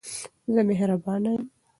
[0.53, 1.41] زه مهربانه یم.